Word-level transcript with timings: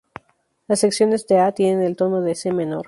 Las 0.67 0.79
secciones 0.79 1.27
de 1.27 1.37
A 1.37 1.51
tienen 1.51 1.83
el 1.85 1.95
tono 1.95 2.21
de 2.21 2.33
C 2.33 2.51
menor. 2.51 2.79